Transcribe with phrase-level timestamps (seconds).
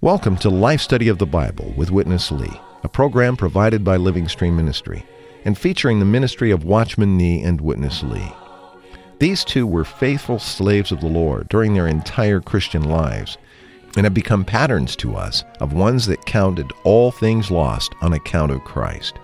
[0.00, 4.28] Welcome to Life Study of the Bible with Witness Lee, a program provided by Living
[4.28, 5.04] Stream Ministry
[5.44, 8.32] and featuring the ministry of Watchman Nee and Witness Lee.
[9.18, 13.36] These two were faithful slaves of the Lord during their entire Christian lives
[13.96, 18.52] and have become patterns to us of ones that counted all things lost on account
[18.52, 19.18] of Christ.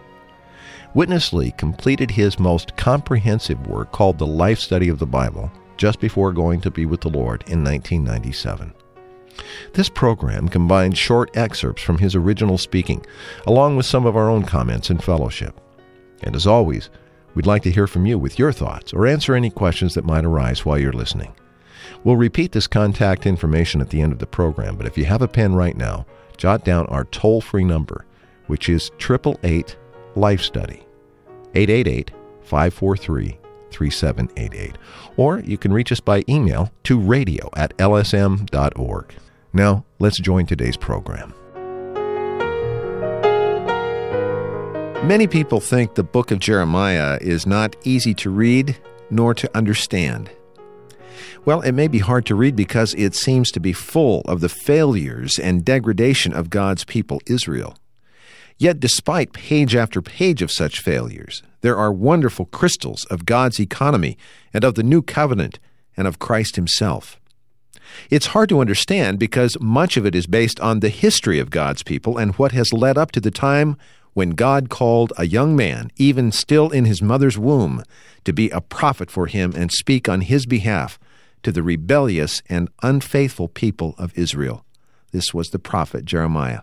[0.95, 6.01] Witness Lee completed his most comprehensive work called The Life Study of the Bible just
[6.01, 8.73] before going to be with the Lord in 1997.
[9.73, 13.05] This program combines short excerpts from his original speaking,
[13.47, 15.59] along with some of our own comments and fellowship.
[16.23, 16.91] And as always,
[17.35, 20.25] We'd like to hear from you with your thoughts or answer any questions that might
[20.25, 21.33] arise while you're listening.
[22.05, 25.23] We'll repeat this contact information at the end of the program, but if you have
[25.23, 28.07] a pen right now, jot down our toll free number,
[28.47, 29.77] which is 888
[30.17, 30.83] Life Study,
[31.55, 32.11] 888
[32.43, 33.39] 543
[33.71, 34.77] 3788.
[35.17, 39.15] Or you can reach us by email to radio at lsm.org.
[39.53, 41.35] Now, let's join today's program.
[45.07, 48.77] Many people think the book of Jeremiah is not easy to read
[49.09, 50.31] nor to understand.
[51.45, 54.49] Well, it may be hard to read because it seems to be full of the
[54.49, 57.77] failures and degradation of God's people, Israel.
[58.59, 64.19] Yet, despite page after page of such failures, there are wonderful crystals of God's economy
[64.53, 65.59] and of the new covenant
[65.97, 67.19] and of Christ Himself.
[68.11, 71.83] It's hard to understand because much of it is based on the history of God's
[71.83, 73.77] people and what has led up to the time
[74.13, 77.83] when God called a young man, even still in his mother's womb,
[78.25, 80.99] to be a prophet for him and speak on his behalf
[81.43, 84.65] to the rebellious and unfaithful people of Israel.
[85.13, 86.61] This was the prophet Jeremiah.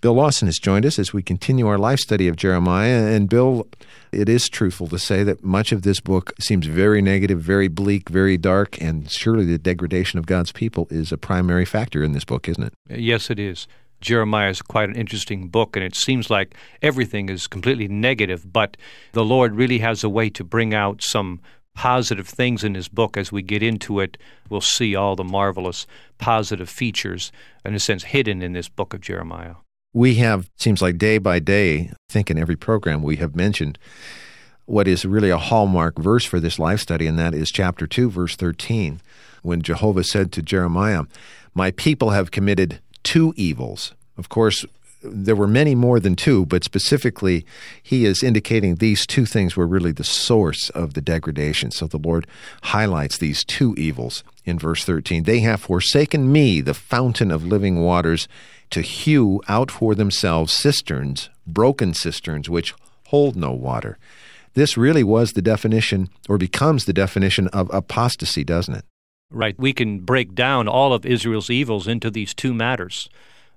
[0.00, 3.14] Bill Lawson has joined us as we continue our life study of Jeremiah.
[3.14, 3.68] And Bill,
[4.12, 8.08] it is truthful to say that much of this book seems very negative, very bleak,
[8.08, 12.24] very dark, and surely the degradation of God's people is a primary factor in this
[12.24, 12.72] book, isn't it?
[12.88, 13.68] Yes, it is.
[14.00, 18.78] Jeremiah is quite an interesting book, and it seems like everything is completely negative, but
[19.12, 21.40] the Lord really has a way to bring out some
[21.80, 23.16] positive things in his book.
[23.16, 24.18] As we get into it,
[24.50, 25.86] we'll see all the marvelous
[26.18, 27.32] positive features,
[27.64, 29.54] in a sense, hidden in this book of Jeremiah.
[29.94, 33.78] We have, seems like day by day, I think in every program we have mentioned
[34.66, 38.10] what is really a hallmark verse for this life study, and that is chapter 2,
[38.10, 39.00] verse 13,
[39.40, 41.04] when Jehovah said to Jeremiah,
[41.54, 43.94] My people have committed two evils.
[44.18, 44.66] Of course,
[45.02, 47.44] there were many more than two, but specifically,
[47.82, 51.70] he is indicating these two things were really the source of the degradation.
[51.70, 52.26] So the Lord
[52.62, 55.24] highlights these two evils in verse 13.
[55.24, 58.28] They have forsaken me, the fountain of living waters,
[58.70, 62.74] to hew out for themselves cisterns, broken cisterns, which
[63.06, 63.98] hold no water.
[64.54, 68.84] This really was the definition, or becomes the definition of apostasy, doesn't it?
[69.30, 69.56] Right.
[69.58, 73.08] We can break down all of Israel's evils into these two matters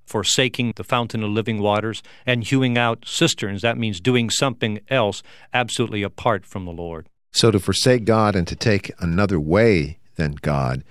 [0.05, 3.61] forsaking the fountain of living waters and hewing out cisterns.
[3.61, 7.09] That means doing something else absolutely apart from the Lord.
[7.31, 10.83] So to forsake God and to take another way than God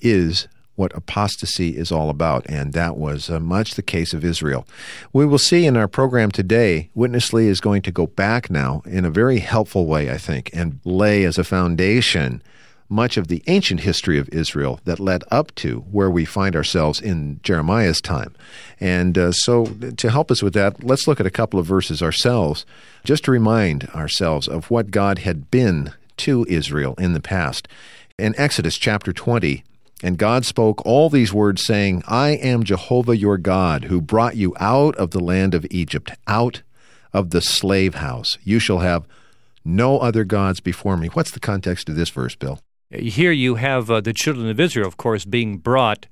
[0.00, 0.48] is
[0.80, 4.66] what apostasy is all about, and that was uh, much the case of Israel.
[5.12, 8.80] We will see in our program today, Witness Lee is going to go back now
[8.86, 12.42] in a very helpful way, I think, and lay as a foundation
[12.90, 17.00] much of the ancient history of Israel that led up to where we find ourselves
[17.00, 18.34] in Jeremiah's time.
[18.80, 22.02] And uh, so, to help us with that, let's look at a couple of verses
[22.02, 22.66] ourselves,
[23.04, 27.68] just to remind ourselves of what God had been to Israel in the past.
[28.18, 29.64] In Exodus chapter 20,
[30.02, 34.54] and God spoke all these words, saying, I am Jehovah your God, who brought you
[34.58, 36.62] out of the land of Egypt, out
[37.12, 38.38] of the slave house.
[38.42, 39.06] You shall have
[39.64, 41.08] no other gods before me.
[41.08, 42.60] What's the context of this verse, Bill?
[42.90, 46.06] Here you have uh, the children of Israel, of course, being brought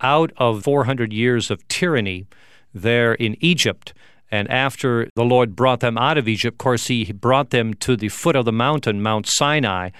[0.00, 2.26] out of 400 years of tyranny
[2.72, 3.92] there in Egypt.
[4.30, 7.96] And after the Lord brought them out of Egypt, of course, He brought them to
[7.96, 9.90] the foot of the mountain, Mount Sinai.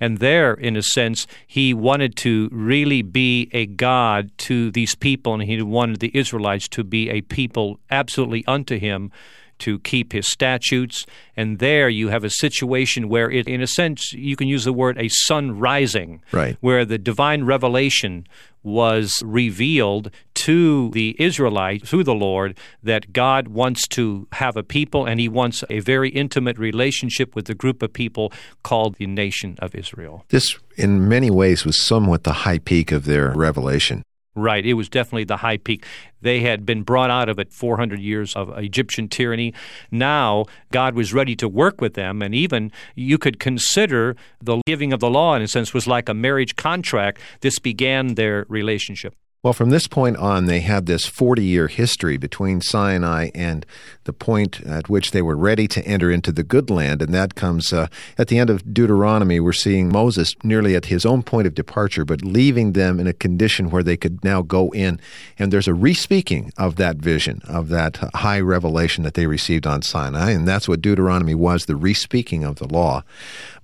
[0.00, 5.34] And there, in a sense, He wanted to really be a God to these people,
[5.34, 9.12] and He wanted the Israelites to be a people absolutely unto Him
[9.60, 11.06] to keep his statutes.
[11.36, 14.72] And there you have a situation where it, in a sense, you can use the
[14.72, 16.56] word a sun rising, right.
[16.60, 18.26] where the divine revelation
[18.62, 25.04] was revealed to the Israelites through the Lord that God wants to have a people
[25.06, 28.32] and he wants a very intimate relationship with the group of people
[28.62, 30.24] called the nation of Israel.
[30.28, 34.02] This, in many ways, was somewhat the high peak of their revelation.
[34.34, 34.64] Right.
[34.64, 35.84] It was definitely the high peak.
[36.22, 39.52] They had been brought out of it 400 years of Egyptian tyranny.
[39.90, 42.22] Now, God was ready to work with them.
[42.22, 46.08] And even you could consider the giving of the law, in a sense, was like
[46.08, 47.20] a marriage contract.
[47.40, 49.14] This began their relationship.
[49.42, 53.66] Well, from this point on, they had this 40 year history between Sinai and
[54.04, 57.02] the point at which they were ready to enter into the good land.
[57.02, 59.40] And that comes uh, at the end of Deuteronomy.
[59.40, 63.12] We're seeing Moses nearly at his own point of departure, but leaving them in a
[63.12, 65.00] condition where they could now go in.
[65.40, 69.82] And there's a respeaking of that vision, of that high revelation that they received on
[69.82, 70.30] Sinai.
[70.30, 73.02] And that's what Deuteronomy was the respeaking of the law.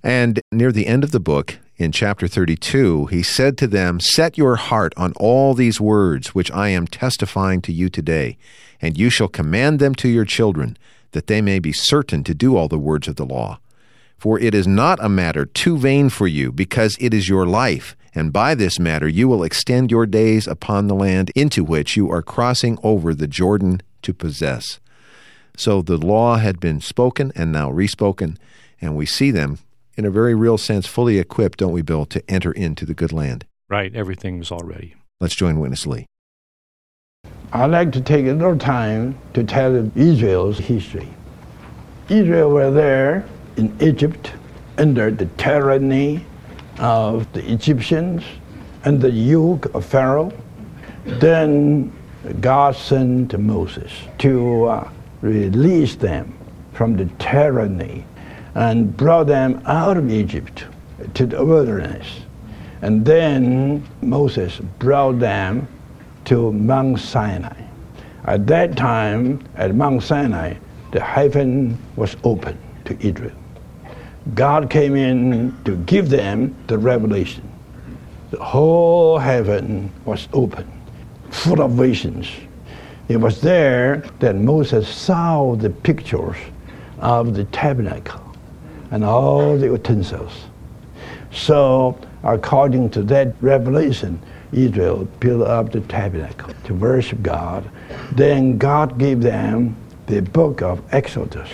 [0.03, 4.37] And near the end of the book, in chapter 32, he said to them, Set
[4.37, 8.37] your heart on all these words which I am testifying to you today,
[8.81, 10.77] and you shall command them to your children,
[11.11, 13.59] that they may be certain to do all the words of the law.
[14.17, 17.95] For it is not a matter too vain for you, because it is your life,
[18.13, 22.11] and by this matter you will extend your days upon the land into which you
[22.11, 24.81] are crossing over the Jordan to possess.
[25.55, 28.37] So the law had been spoken and now respoken,
[28.81, 29.59] and we see them
[29.99, 33.11] in a very real sense, fully equipped, don't we, Bill, to enter into the good
[33.11, 33.45] land?
[33.67, 33.93] Right.
[33.93, 34.95] Everything's all ready.
[35.19, 36.05] Let's join Witness Lee.
[37.51, 41.09] I'd like to take a little time to tell Israel's history.
[42.07, 43.25] Israel were there
[43.57, 44.31] in Egypt
[44.77, 46.25] under the tyranny
[46.79, 48.23] of the Egyptians
[48.85, 50.31] and the yoke of Pharaoh.
[51.03, 51.91] Then
[52.39, 56.37] God sent Moses to uh, release them
[56.71, 58.05] from the tyranny
[58.55, 60.65] and brought them out of Egypt
[61.13, 62.21] to the wilderness.
[62.81, 65.67] And then Moses brought them
[66.25, 67.61] to Mount Sinai.
[68.25, 70.55] At that time, at Mount Sinai,
[70.91, 73.35] the heaven was open to Israel.
[74.33, 77.47] God came in to give them the revelation.
[78.31, 80.69] The whole heaven was open,
[81.31, 82.29] full of visions.
[83.07, 86.37] It was there that Moses saw the pictures
[86.99, 88.28] of the tabernacle
[88.91, 90.45] and all the utensils.
[91.31, 94.19] So, according to that revelation,
[94.51, 97.69] Israel built up the tabernacle to worship God.
[98.13, 99.75] Then God gave them
[100.07, 101.49] the book of Exodus,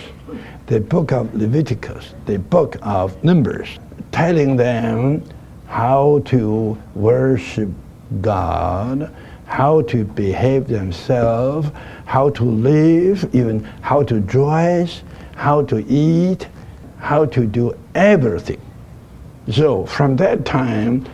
[0.66, 3.78] the book of Leviticus, the book of Numbers,
[4.12, 5.22] telling them
[5.66, 7.68] how to worship
[8.22, 9.14] God,
[9.46, 11.70] how to behave themselves,
[12.06, 15.02] how to live, even how to dress,
[15.34, 16.48] how to eat,
[16.98, 18.60] how to do everything.
[19.50, 21.06] So from that time,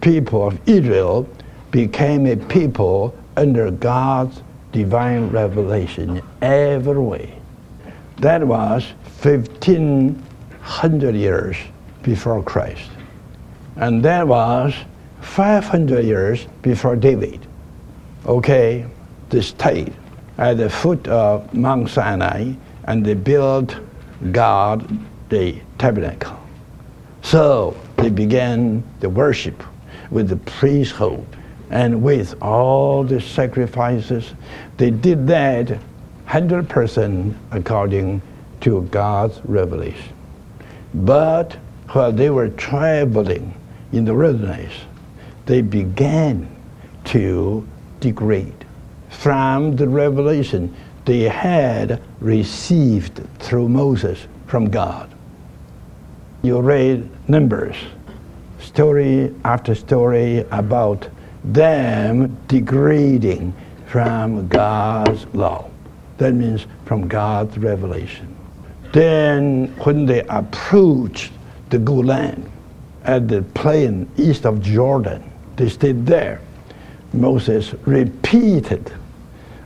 [0.00, 1.28] people of Israel
[1.70, 4.42] became a people under God's
[4.72, 7.38] divine revelation in every way.
[8.18, 8.84] That was
[9.22, 11.56] 1500 years
[12.02, 12.90] before Christ.
[13.76, 14.74] And that was
[15.22, 17.46] 500 years before David.
[18.26, 18.86] Okay,
[19.30, 19.94] they stayed
[20.38, 22.52] at the foot of Mount Sinai
[22.84, 23.76] and they built
[24.30, 24.86] God
[25.32, 26.38] the tabernacle.
[27.22, 29.64] So they began the worship
[30.10, 31.26] with the priesthood
[31.70, 34.34] and with all the sacrifices.
[34.76, 35.78] They did that
[36.28, 38.20] 100% according
[38.60, 40.12] to God's revelation.
[40.92, 41.54] But
[41.92, 43.54] while they were traveling
[43.92, 44.74] in the wilderness,
[45.46, 46.46] they began
[47.06, 47.66] to
[48.00, 48.66] degrade
[49.08, 50.76] from the revelation
[51.06, 55.11] they had received through Moses from God
[56.42, 57.76] you read Numbers,
[58.58, 61.08] story after story about
[61.44, 63.54] them degrading
[63.86, 65.70] from God's law.
[66.18, 68.36] That means from God's revelation.
[68.92, 71.32] Then, when they approached
[71.70, 72.50] the good land
[73.04, 75.22] at the plain east of Jordan,
[75.56, 76.40] they stayed there.
[77.12, 78.92] Moses repeated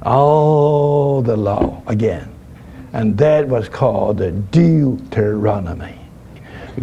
[0.03, 2.29] all the law again.
[2.93, 6.06] And that was called the Deuteronomy.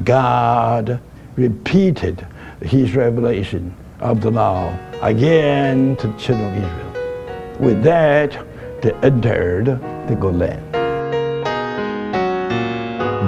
[0.03, 0.99] God
[1.35, 2.25] repeated
[2.61, 7.59] his revelation of the law again to the children of Israel.
[7.59, 8.31] With that,
[8.81, 9.65] they entered
[10.07, 10.71] the good land.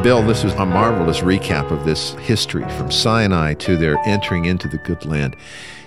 [0.03, 4.67] Bill, this is a marvelous recap of this history from Sinai to their entering into
[4.67, 5.35] the good land.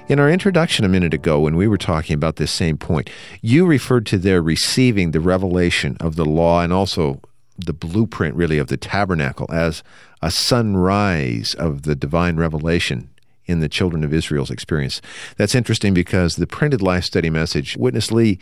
[0.09, 3.11] In our introduction a minute ago, when we were talking about this same point,
[3.43, 7.21] you referred to their receiving the revelation of the law and also
[7.59, 9.83] the blueprint, really, of the tabernacle as
[10.23, 13.11] a sunrise of the divine revelation
[13.47, 15.01] in the children of Israel's experience.
[15.37, 18.39] That's interesting because the printed life study message, Witness Lee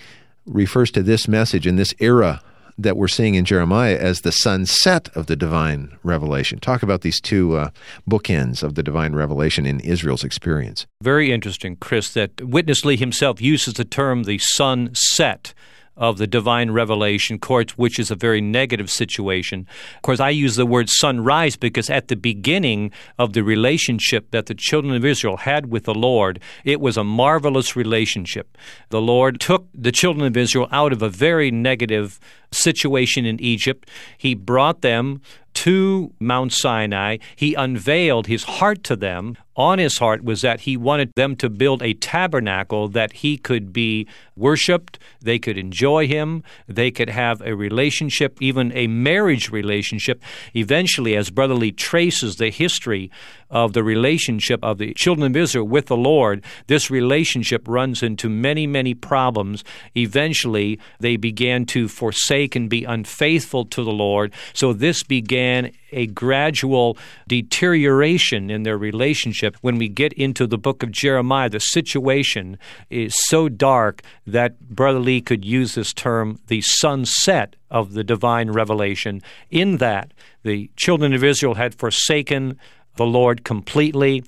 [0.46, 2.40] refers to this message in this era
[2.78, 6.58] that we're seeing in Jeremiah as the sunset of the divine revelation.
[6.58, 7.70] Talk about these two uh,
[8.08, 10.86] bookends of the divine revelation in Israel's experience.
[11.02, 15.54] Very interesting, Chris, that Witness Lee himself uses the term the sunset
[15.96, 19.66] of the divine revelation courts, which is a very negative situation.
[19.96, 24.46] Of course, I use the word sunrise because at the beginning of the relationship that
[24.46, 28.58] the children of Israel had with the Lord, it was a marvelous relationship.
[28.90, 32.20] The Lord took the children of Israel out of a very negative
[32.56, 33.88] situation in Egypt.
[34.18, 35.20] He brought them
[35.54, 37.16] to Mount Sinai.
[37.34, 39.36] He unveiled his heart to them.
[39.56, 43.72] On his heart was that he wanted them to build a tabernacle that he could
[43.72, 50.22] be worshiped, they could enjoy him, they could have a relationship, even a marriage relationship.
[50.54, 53.10] Eventually, as Brother Lee traces the history
[53.48, 58.28] of the relationship of the children of Israel with the Lord, this relationship runs into
[58.28, 59.64] many, many problems.
[59.96, 64.32] Eventually, they began to forsake and be unfaithful to the Lord.
[64.52, 69.56] So, this began a gradual deterioration in their relationship.
[69.62, 72.58] When we get into the book of Jeremiah, the situation
[72.90, 78.50] is so dark that Brother Lee could use this term, the sunset of the divine
[78.50, 80.12] revelation, in that
[80.42, 82.58] the children of Israel had forsaken
[82.96, 84.24] the Lord completely,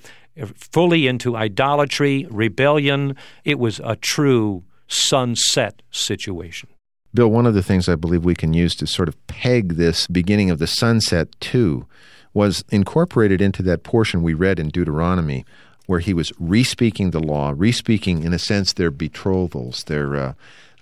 [0.55, 3.17] fully into idolatry, rebellion.
[3.45, 6.69] It was a true sunset situation.
[7.15, 10.07] Bill, one of the things I believe we can use to sort of peg this
[10.07, 11.87] beginning of the sunset too
[12.35, 15.45] was incorporated into that portion we read in Deuteronomy
[15.87, 20.33] where he was respeaking the law, respeaking, in a sense, their betrothals, their uh,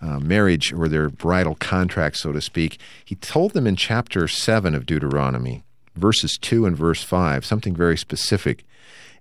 [0.02, 2.80] uh, marriage or their bridal contract, so to speak.
[3.04, 5.62] He told them in chapter 7 of Deuteronomy
[5.96, 8.64] verses 2 and verse 5, something very specific.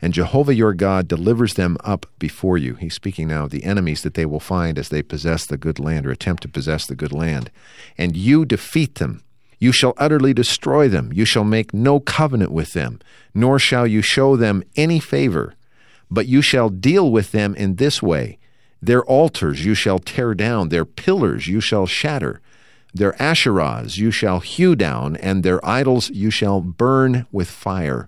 [0.01, 2.75] And Jehovah your God delivers them up before you.
[2.75, 5.79] He's speaking now of the enemies that they will find as they possess the good
[5.79, 7.49] land or attempt to possess the good land.
[7.97, 9.23] And you defeat them.
[9.59, 11.11] You shall utterly destroy them.
[11.13, 12.99] You shall make no covenant with them,
[13.33, 15.55] nor shall you show them any favor.
[16.11, 18.37] But you shall deal with them in this way
[18.81, 22.41] Their altars you shall tear down, their pillars you shall shatter.
[22.93, 28.07] Their Asherahs you shall hew down, and their idols you shall burn with fire.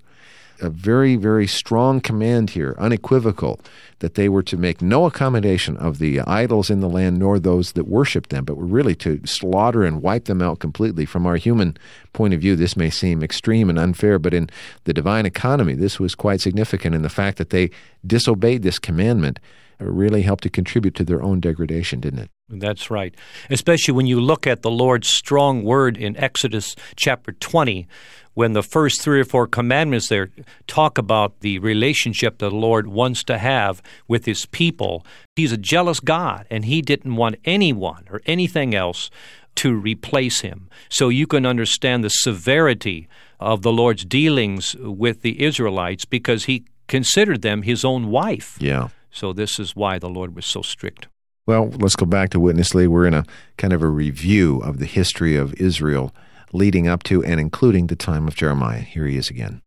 [0.59, 3.59] A very, very strong command here, unequivocal,
[3.99, 7.73] that they were to make no accommodation of the idols in the land nor those
[7.73, 11.05] that worship them, but were really to slaughter and wipe them out completely.
[11.05, 11.77] From our human
[12.13, 14.49] point of view, this may seem extreme and unfair, but in
[14.85, 17.69] the divine economy, this was quite significant in the fact that they
[18.05, 19.39] disobeyed this commandment
[19.79, 22.29] really helped to contribute to their own degradation, didn't it?
[22.49, 23.13] That's right.
[23.49, 27.87] Especially when you look at the Lord's strong word in Exodus chapter 20,
[28.33, 30.29] when the first three or four commandments there
[30.67, 35.03] talk about the relationship that the Lord wants to have with his people.
[35.35, 39.09] He's a jealous God, and he didn't want anyone or anything else
[39.55, 40.69] to replace him.
[40.87, 43.07] So you can understand the severity
[43.39, 48.55] of the Lord's dealings with the Israelites because he considered them his own wife.
[48.59, 48.89] Yeah.
[49.17, 51.07] So this is why the Lord was so strict.
[51.47, 52.85] Well, let's go back to Witness Lee.
[52.85, 53.25] We're in a
[53.57, 56.13] kind of a review of the history of Israel
[56.53, 58.81] leading up to and including the time of Jeremiah.
[58.81, 59.63] Here he is again.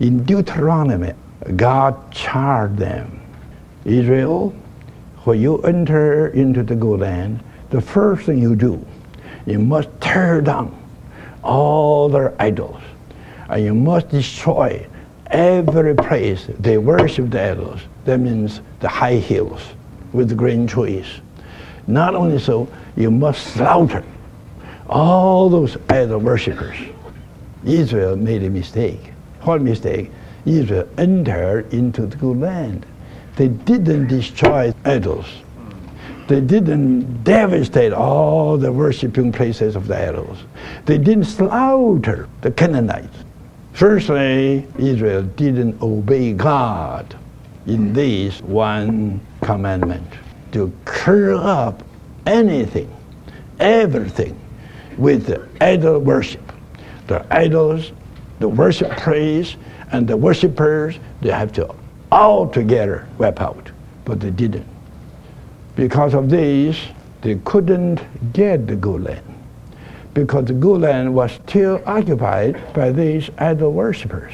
[0.00, 1.12] In Deuteronomy,
[1.54, 3.22] God charged them
[3.84, 4.50] Israel,
[5.22, 8.84] when you enter into the good land, the first thing you do,
[9.46, 10.76] you must tear down
[11.44, 12.82] all their idols,
[13.48, 14.84] and you must destroy
[15.28, 17.80] every place they worship the idols.
[18.04, 19.60] That means the high hills
[20.12, 21.06] with the green trees.
[21.86, 24.04] Not only so, you must slaughter
[24.88, 26.76] all those idol worshippers.
[27.64, 29.12] Israel made a mistake.
[29.42, 30.10] What mistake?
[30.46, 32.86] Israel entered into the good land.
[33.36, 35.26] They didn't destroy idols.
[36.26, 40.38] They didn't devastate all the worshiping places of the idols.
[40.86, 43.16] They didn't slaughter the Canaanites.
[43.72, 47.16] Firstly, Israel didn't obey God
[47.66, 50.06] in this one commandment
[50.52, 51.82] to clear up
[52.26, 52.94] anything,
[53.58, 54.38] everything
[54.96, 56.52] with the idol worship.
[57.06, 57.92] The idols,
[58.38, 59.56] the worship praise,
[59.92, 61.74] and the worshippers, they have to
[62.12, 63.70] all together wipe out.
[64.04, 64.66] But they didn't.
[65.76, 66.78] Because of this,
[67.20, 68.00] they couldn't
[68.32, 69.24] get the good land
[70.14, 74.32] because the good land was still occupied by these idol worshippers.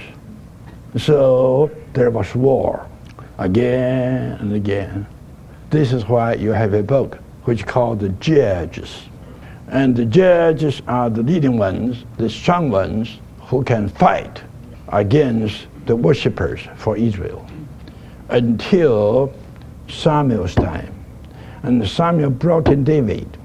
[0.97, 2.89] So there was war
[3.39, 5.07] again and again.
[5.71, 9.03] This is why you have a book which called the Judges.
[9.69, 14.43] And the judges are the leading ones, the strong ones who can fight
[14.89, 17.47] against the worshippers for Israel
[18.29, 19.33] until
[19.89, 20.93] Samuel's time.
[21.63, 23.37] And Samuel brought in David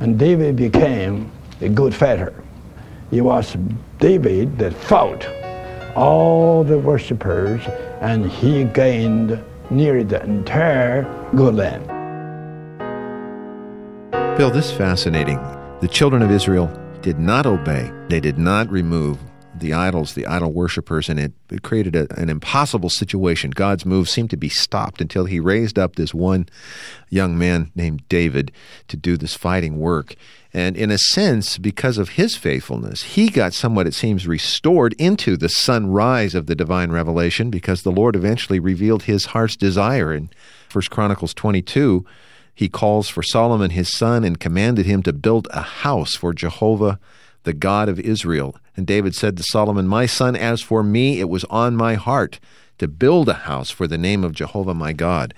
[0.00, 2.34] And David became a good fighter.
[3.10, 3.56] It was
[3.98, 5.26] David that fought
[5.94, 7.62] all the worshippers,
[8.00, 11.02] and he gained nearly the entire
[11.34, 11.82] Golan.
[14.36, 15.38] Bill, this is fascinating.
[15.80, 17.90] The children of Israel did not obey.
[18.08, 19.18] They did not remove
[19.58, 23.50] the idols, the idol worshippers, and it, it created a, an impossible situation.
[23.50, 26.48] God's move seemed to be stopped until he raised up this one
[27.08, 28.52] young man named David
[28.88, 30.14] to do this fighting work.
[30.56, 35.36] And in a sense, because of his faithfulness, he got somewhat, it seems, restored into
[35.36, 40.14] the sunrise of the divine revelation because the Lord eventually revealed his heart's desire.
[40.14, 40.30] In
[40.72, 42.06] 1 Chronicles 22,
[42.54, 46.98] he calls for Solomon his son and commanded him to build a house for Jehovah
[47.42, 48.56] the God of Israel.
[48.78, 52.40] And David said to Solomon, My son, as for me, it was on my heart
[52.78, 55.34] to build a house for the name of Jehovah my God.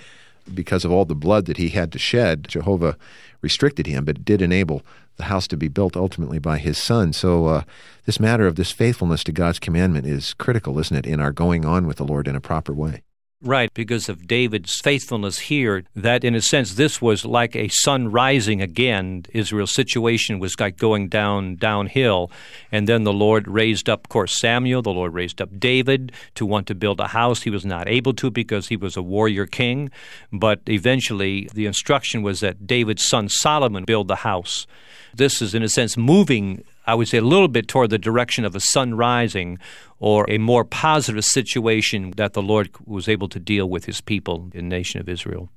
[0.55, 2.97] Because of all the blood that he had to shed, Jehovah
[3.43, 4.83] restricted him, but did enable
[5.19, 7.13] the house to be built ultimately by his son.
[7.13, 7.63] So, uh,
[8.07, 11.65] this matter of this faithfulness to God's commandment is critical, isn't it, in our going
[11.65, 13.03] on with the Lord in a proper way?
[13.41, 18.11] Right, because of David's faithfulness here, that in a sense this was like a sun
[18.11, 19.27] rising again.
[19.33, 22.33] Israel's situation was like going down downhill.
[22.73, 24.83] And then the Lord raised up, of course, Samuel.
[24.83, 27.43] The Lord raised up David to want to build a house.
[27.43, 29.93] He was not able to because he was a warrior king.
[30.33, 34.67] But eventually the instruction was that David's son Solomon build the house.
[35.15, 38.47] This is, in a sense, moving I would say, a little bit toward the direction
[38.47, 39.59] of a sun rising
[39.99, 44.51] or a more positive situation that the Lord was able to deal with his people
[44.55, 45.51] in the nation of Israel.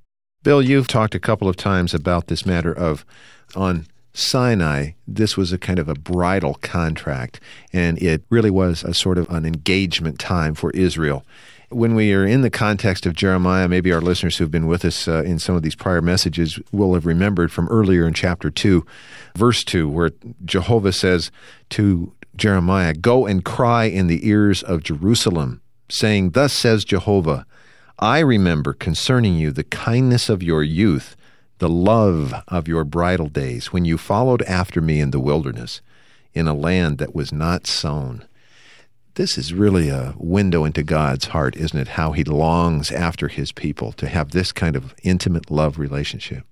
[0.43, 3.05] Bill, you've talked a couple of times about this matter of
[3.55, 7.39] on Sinai, this was a kind of a bridal contract,
[7.71, 11.23] and it really was a sort of an engagement time for Israel
[11.71, 15.07] when we are in the context of Jeremiah, maybe our listeners who've been with us
[15.07, 18.85] uh, in some of these prior messages will have remembered from earlier in chapter 2,
[19.35, 20.11] verse 2, where
[20.43, 21.31] Jehovah says
[21.71, 27.45] to Jeremiah, Go and cry in the ears of Jerusalem, saying, Thus says Jehovah,
[27.99, 31.15] I remember concerning you the kindness of your youth,
[31.59, 35.81] the love of your bridal days, when you followed after me in the wilderness,
[36.33, 38.25] in a land that was not sown
[39.15, 41.89] this is really a window into God's heart, isn't it?
[41.89, 46.45] How he longs after his people to have this kind of intimate love relationship.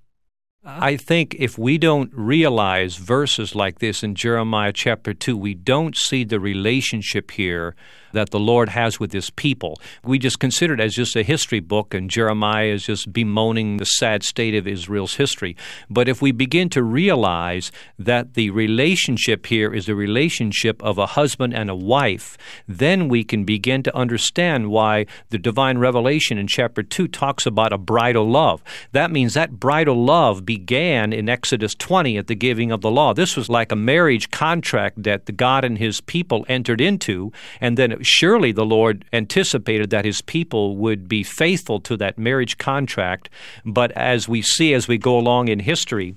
[0.62, 5.96] I think if we don't realize verses like this in Jeremiah chapter 2, we don't
[5.96, 7.74] see the relationship here
[8.12, 9.80] that the Lord has with his people.
[10.04, 13.84] We just consider it as just a history book, and Jeremiah is just bemoaning the
[13.84, 15.56] sad state of Israel's history.
[15.88, 21.06] But if we begin to realize that the relationship here is a relationship of a
[21.06, 26.46] husband and a wife, then we can begin to understand why the divine revelation in
[26.46, 28.62] chapter 2 talks about a bridal love.
[28.92, 33.12] That means that bridal love began in Exodus 20 at the giving of the law.
[33.12, 37.99] This was like a marriage contract that God and his people entered into, and then
[38.02, 43.28] surely the Lord anticipated that his people would be faithful to that marriage contract.
[43.64, 46.14] But as we see as we go along in history,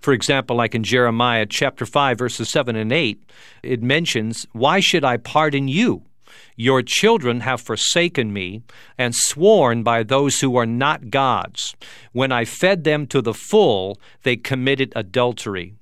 [0.00, 3.20] for example, like in Jeremiah chapter 5, verses 7 and 8,
[3.62, 6.02] it mentions, Why should I pardon you?
[6.54, 8.62] Your children have forsaken me
[8.96, 11.74] and sworn by those who are not gods.
[12.12, 15.74] When I fed them to the full, they committed adultery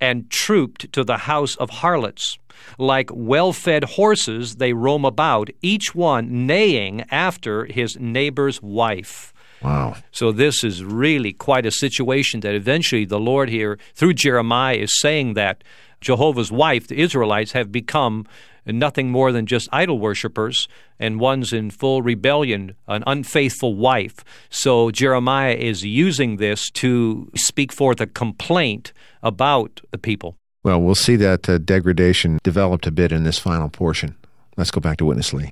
[0.00, 2.38] and trooped to the house of harlots.
[2.78, 9.32] Like well fed horses, they roam about, each one neighing after his neighbor's wife.
[9.62, 9.96] Wow.
[10.10, 14.98] So this is really quite a situation that eventually the Lord here, through Jeremiah, is
[15.00, 15.62] saying that
[16.00, 18.26] Jehovah's wife, the Israelites, have become
[18.66, 20.68] nothing more than just idol worshippers,
[20.98, 24.24] and one's in full rebellion, an unfaithful wife.
[24.48, 28.92] So Jeremiah is using this to speak forth a complaint
[29.22, 30.36] about the people.
[30.62, 34.14] Well, we'll see that uh, degradation developed a bit in this final portion.
[34.58, 35.50] Let's go back to Witness Lee.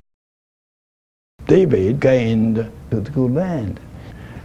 [1.47, 3.79] David gained the good land,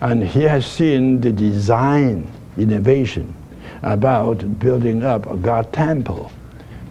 [0.00, 3.34] and he has seen the design innovation
[3.82, 6.32] about building up a God temple.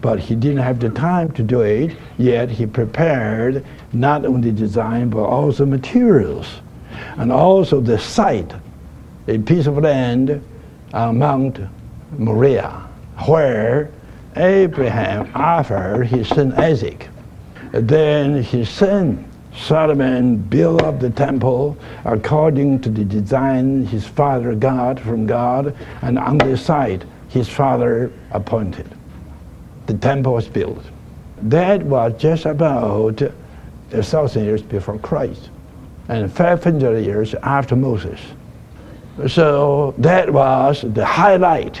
[0.00, 5.08] But he didn't have the time to do it, yet he prepared not only design
[5.08, 6.60] but also materials
[7.16, 8.52] and also the site,
[9.26, 10.40] a piece of land
[10.92, 11.58] on Mount
[12.16, 12.88] Moriah
[13.26, 13.90] where
[14.36, 17.08] Abraham offered his son Isaac.
[17.72, 24.98] Then his son Solomon built up the temple according to the design his father got
[24.98, 28.88] from God, and on the site his father appointed.
[29.86, 30.82] The temple was built.
[31.42, 33.22] That was just about
[33.92, 35.50] a thousand years before Christ,
[36.08, 38.20] and 500 years after Moses.
[39.28, 41.80] So that was the highlight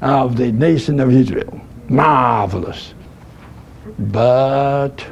[0.00, 1.60] of the nation of Israel.
[1.88, 2.94] Marvelous.
[3.98, 5.04] But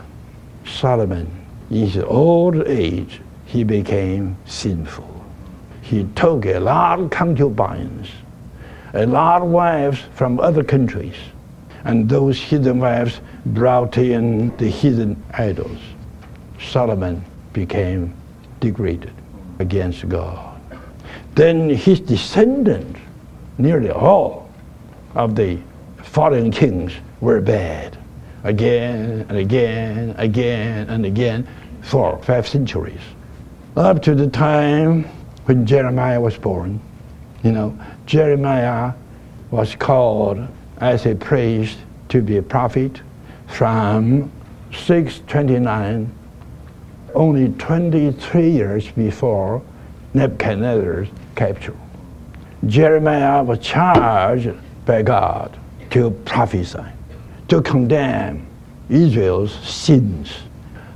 [0.66, 1.30] Solomon,
[1.70, 5.24] in his old age, he became sinful.
[5.82, 8.08] He took a lot of concubines,
[8.94, 11.16] a lot of wives from other countries,
[11.84, 15.78] and those hidden wives brought in the hidden idols.
[16.60, 18.12] Solomon became
[18.60, 19.12] degraded
[19.58, 20.60] against God.
[21.34, 23.00] Then his descendants,
[23.56, 24.47] nearly all
[25.18, 25.58] of the
[26.02, 27.98] fallen kings, were bad
[28.44, 31.46] again and again, again and again
[31.82, 33.00] for five centuries.
[33.76, 35.04] Up to the time
[35.44, 36.80] when Jeremiah was born.
[37.42, 38.92] You know, Jeremiah
[39.50, 40.46] was called
[40.78, 41.78] as a priest
[42.10, 43.00] to be a prophet
[43.48, 44.30] from
[44.72, 46.12] 629,
[47.14, 49.62] only 23 years before
[50.14, 51.76] Nebuchadnezzar's capture.
[52.66, 54.50] Jeremiah was charged
[54.88, 55.54] by God
[55.90, 56.82] to prophesy
[57.48, 58.46] to condemn
[58.88, 60.32] Israel's sins,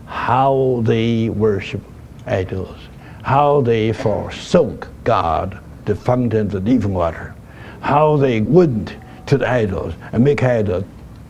[0.07, 1.83] how they worship
[2.26, 2.78] idols,
[3.22, 7.35] how they forsook God, the fountain of living water,
[7.81, 10.85] how they went to the idols and make idols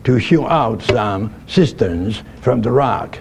[0.05, 3.19] to hew out some cisterns from the rock.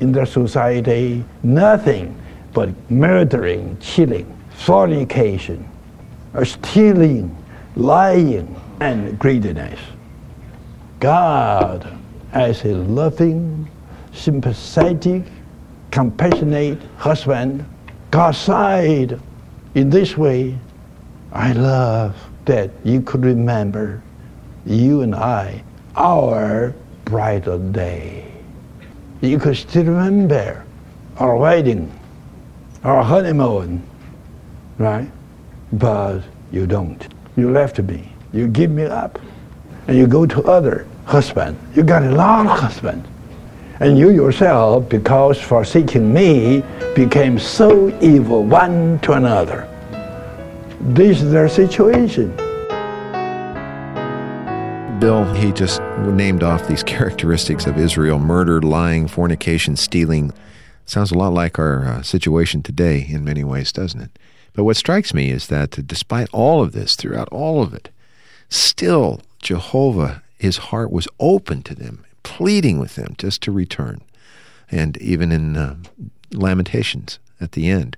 [0.00, 2.18] In their society, nothing
[2.54, 5.68] but murdering, killing, fornication,
[6.44, 7.36] stealing,
[7.76, 9.78] lying, and greediness.
[10.98, 11.96] God,
[12.32, 13.68] as a loving,
[14.12, 15.24] sympathetic,
[15.90, 17.64] compassionate husband,
[18.10, 19.20] God sighed
[19.74, 20.58] in this way.
[21.32, 24.02] I love that you could remember
[24.66, 25.62] you and I,
[25.96, 28.26] our bridal day.
[29.20, 30.64] You could still remember
[31.18, 31.92] our wedding,
[32.84, 33.82] our honeymoon,
[34.78, 35.10] right?
[35.72, 37.06] But you don't.
[37.36, 38.12] You left me.
[38.32, 39.18] You give me up.
[39.86, 41.58] And you go to other husband.
[41.74, 43.08] You got a lot of husbands.
[43.80, 46.62] And you yourself, because forsaking me,
[46.94, 49.66] became so evil one to another.
[50.80, 52.36] This is their situation.
[55.00, 60.32] Bill, he just named off these characteristics of Israel murder, lying, fornication, stealing.
[60.84, 64.10] Sounds a lot like our uh, situation today in many ways, doesn't it?
[64.52, 67.90] But what strikes me is that despite all of this, throughout all of it,
[68.48, 74.00] still Jehovah, his heart was open to them, pleading with them just to return.
[74.70, 75.76] And even in uh,
[76.32, 77.96] Lamentations at the end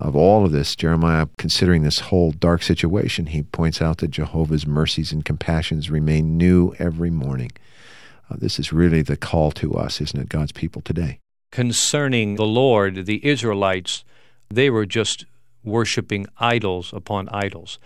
[0.00, 4.66] of all of this, Jeremiah, considering this whole dark situation, he points out that Jehovah's
[4.66, 7.52] mercies and compassions remain new every morning.
[8.30, 11.18] Uh, this is really the call to us, isn't it, God's people today?
[11.50, 14.04] Concerning the Lord, the Israelites,
[14.50, 15.26] they were just
[15.64, 17.78] worshiping idols upon idols.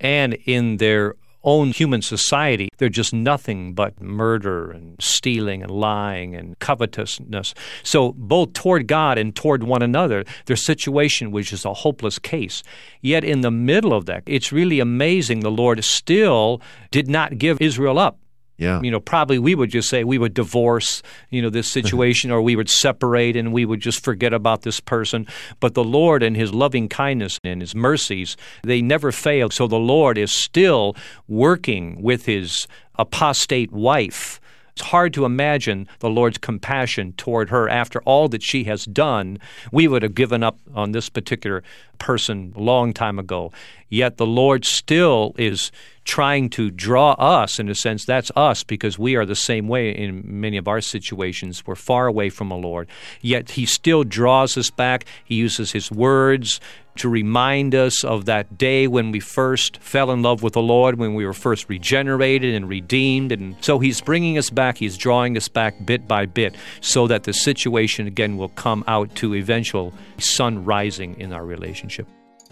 [0.00, 6.34] And in their own human society, they're just nothing but murder and stealing and lying
[6.34, 7.54] and covetousness.
[7.82, 12.62] So, both toward God and toward one another, their situation was just a hopeless case.
[13.00, 17.60] Yet, in the middle of that, it's really amazing the Lord still did not give
[17.60, 18.18] Israel up.
[18.56, 18.80] Yeah.
[18.82, 22.40] You know, probably we would just say we would divorce, you know, this situation or
[22.40, 25.26] we would separate and we would just forget about this person.
[25.60, 29.50] But the Lord and his loving kindness and his mercies, they never fail.
[29.50, 30.94] So the Lord is still
[31.26, 34.40] working with his apostate wife.
[34.76, 39.38] It's hard to imagine the Lord's compassion toward her after all that she has done.
[39.70, 41.62] We would have given up on this particular
[41.98, 43.52] person a long time ago.
[43.94, 45.70] Yet the Lord still is
[46.04, 49.90] trying to draw us, in a sense, that's us because we are the same way
[49.90, 51.64] in many of our situations.
[51.64, 52.88] We're far away from the Lord.
[53.20, 55.04] Yet He still draws us back.
[55.24, 56.60] He uses His words
[56.96, 60.98] to remind us of that day when we first fell in love with the Lord,
[60.98, 63.30] when we were first regenerated and redeemed.
[63.30, 67.22] And so He's bringing us back, He's drawing us back bit by bit so that
[67.22, 72.08] the situation again will come out to eventual sun rising in our relationship.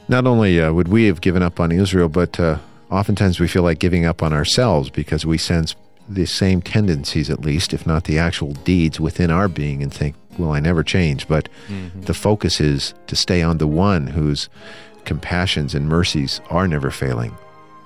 [0.09, 2.59] Not only uh, would we have given up on Israel, but uh,
[2.91, 5.75] oftentimes we feel like giving up on ourselves because we sense
[6.09, 10.15] the same tendencies, at least, if not the actual deeds within our being, and think,
[10.39, 11.29] well, I never change.
[11.29, 12.03] But mm-hmm.
[12.03, 14.49] the focus is to stay on the one whose
[15.05, 17.37] compassions and mercies are never failing,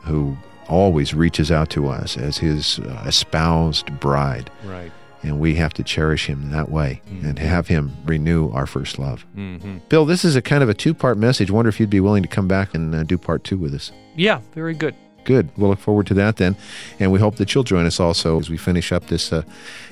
[0.03, 0.37] who
[0.69, 4.51] always reaches out to us as his uh, espoused bride.
[4.65, 4.93] Right.
[5.23, 7.27] And we have to cherish him that way mm-hmm.
[7.27, 9.27] and have him renew our first love.
[9.37, 9.79] Mm-hmm.
[9.89, 11.51] Bill, this is a kind of a two part message.
[11.51, 13.93] Wonder if you'd be willing to come back and uh, do part two with us.
[14.15, 14.95] Yeah, very good.
[15.25, 15.51] Good.
[15.57, 16.57] We'll look forward to that then.
[17.01, 19.43] And we hope that you'll join us also as we finish up this uh,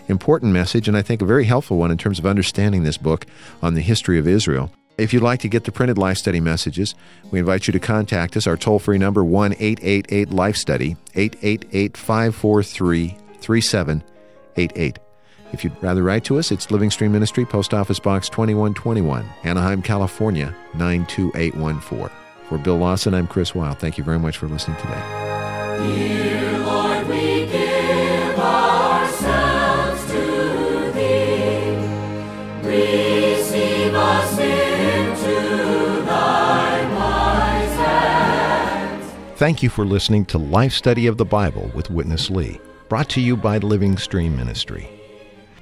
[0.07, 3.27] important message, and I think a very helpful one in terms of understanding this book
[3.61, 4.71] on the history of Israel.
[4.97, 6.95] If you'd like to get the printed Life Study messages,
[7.33, 8.47] we invite you to contact us.
[8.47, 15.04] Our toll free number, 1 888 Life Study, 888 543 3788.
[15.55, 19.83] If you'd rather write to us, it's Living Stream Ministry, Post Office Box 2121, Anaheim,
[19.83, 22.11] California 92814.
[22.49, 23.79] For Bill Lawson, I'm Chris Wild.
[23.79, 25.01] Thank you very much for listening today.
[26.67, 31.77] Lord, we give ourselves to Thee.
[32.69, 39.39] Receive us into Thy wise hands.
[39.39, 43.21] Thank you for listening to Life Study of the Bible with Witness Lee, brought to
[43.21, 44.91] you by Living Stream Ministry.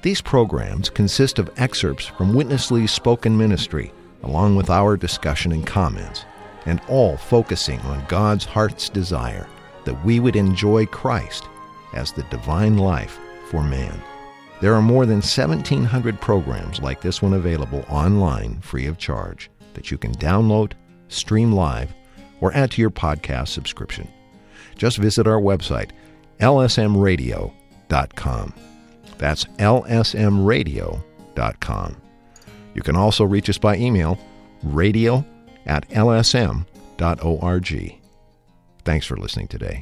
[0.03, 5.65] These programs consist of excerpts from Witness Lee's spoken ministry, along with our discussion and
[5.65, 6.25] comments,
[6.65, 9.47] and all focusing on God's heart's desire
[9.85, 11.45] that we would enjoy Christ
[11.93, 13.17] as the divine life
[13.49, 13.97] for man.
[14.59, 19.89] There are more than 1,700 programs like this one available online free of charge that
[19.89, 20.73] you can download,
[21.07, 21.93] stream live,
[22.41, 24.09] or add to your podcast subscription.
[24.75, 25.91] Just visit our website,
[26.41, 27.53] lsmradio.com.
[29.17, 31.97] That's lsmradio.com.
[32.75, 34.19] You can also reach us by email,
[34.63, 35.25] radio
[35.65, 36.65] at lsm.org.
[38.85, 39.81] Thanks for listening today.